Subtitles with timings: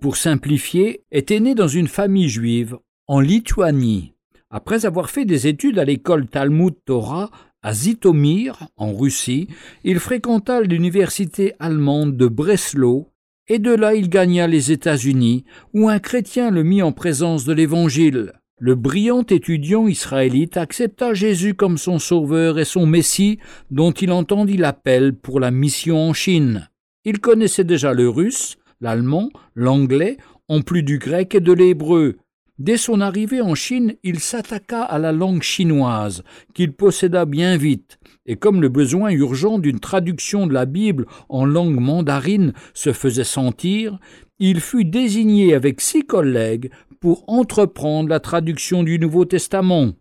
[0.00, 4.12] pour simplifier, était né dans une famille juive en Lituanie.
[4.50, 7.30] Après avoir fait des études à l'école Talmud Torah
[7.62, 9.48] à Zitomir, en Russie,
[9.82, 13.08] il fréquenta l'université allemande de Breslau
[13.48, 17.54] et de là il gagna les États-Unis, où un chrétien le mit en présence de
[17.54, 18.32] l'Évangile.
[18.60, 23.38] Le brillant étudiant israélite accepta Jésus comme son sauveur et son Messie,
[23.70, 26.68] dont il entendit l'appel pour la mission en Chine.
[27.06, 32.18] Il connaissait déjà le russe, l'allemand, l'anglais, en plus du grec et de l'hébreu.
[32.58, 38.00] Dès son arrivée en Chine, il s'attaqua à la langue chinoise, qu'il posséda bien vite,
[38.26, 43.22] et comme le besoin urgent d'une traduction de la Bible en langue mandarine se faisait
[43.22, 44.00] sentir,
[44.40, 46.70] il fut désigné avec six collègues
[47.00, 49.92] pour entreprendre la traduction du Nouveau Testament.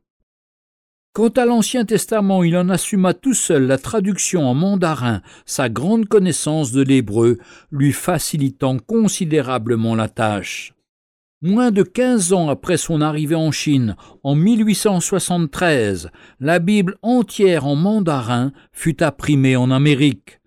[1.14, 6.08] Quant à l'Ancien Testament, il en assuma tout seul la traduction en mandarin, sa grande
[6.08, 7.38] connaissance de l'hébreu
[7.72, 10.77] lui facilitant considérablement la tâche.
[11.44, 17.76] Moins de quinze ans après son arrivée en Chine, en 1873, la Bible entière en
[17.76, 20.40] mandarin fut imprimée en Amérique.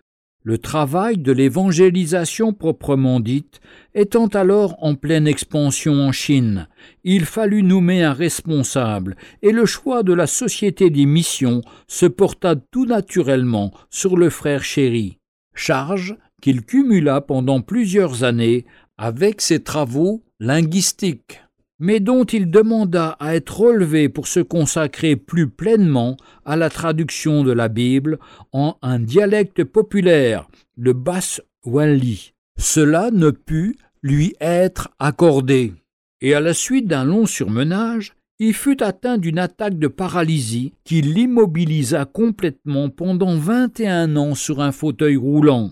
[0.43, 3.61] Le travail de l'évangélisation proprement dite
[3.95, 6.67] étant alors en pleine expansion en Chine,
[7.05, 12.57] il fallut nommer un responsable, et le choix de la Société des missions se porta
[12.57, 15.19] tout naturellement sur le frère chéri,
[15.55, 18.65] charge qu'il cumula pendant plusieurs années
[19.01, 21.41] avec ses travaux linguistiques
[21.81, 27.43] mais dont il demanda à être relevé pour se consacrer plus pleinement à la traduction
[27.43, 28.19] de la Bible
[28.53, 30.47] en un dialecte populaire,
[30.77, 32.35] le Bas-Wali.
[32.59, 35.73] Cela ne put lui être accordé,
[36.21, 41.01] et à la suite d'un long surmenage, il fut atteint d'une attaque de paralysie qui
[41.01, 45.71] l'immobilisa complètement pendant vingt et un ans sur un fauteuil roulant.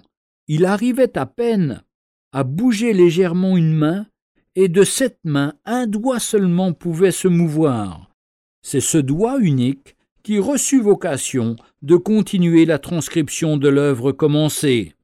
[0.48, 1.82] Il arrivait à peine
[2.32, 4.06] à bouger légèrement une main
[4.54, 8.10] et de cette main un doigt seulement pouvait se mouvoir.
[8.62, 14.94] C'est ce doigt unique qui reçut vocation de continuer la transcription de l'œuvre commencée.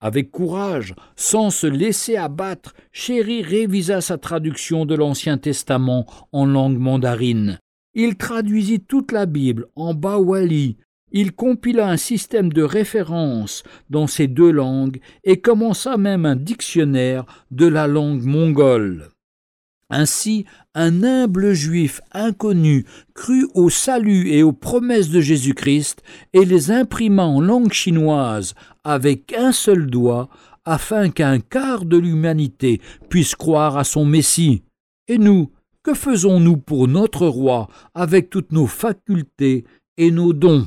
[0.00, 6.78] Avec courage, sans se laisser abattre, Chéri révisa sa traduction de l'Ancien Testament en langue
[6.78, 7.58] mandarine.
[7.94, 10.76] Il traduisit toute la Bible en bawali,
[11.14, 17.24] il compila un système de référence dans ces deux langues et commença même un dictionnaire
[17.52, 19.08] de la langue mongole.
[19.90, 26.72] Ainsi, un humble juif inconnu crut au salut et aux promesses de Jésus-Christ et les
[26.72, 30.28] imprima en langue chinoise avec un seul doigt
[30.64, 34.64] afin qu'un quart de l'humanité puisse croire à son Messie.
[35.06, 35.52] Et nous,
[35.84, 39.64] que faisons-nous pour notre roi avec toutes nos facultés
[39.96, 40.66] et nos dons?